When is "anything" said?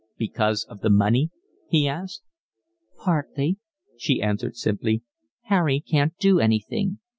6.39-6.97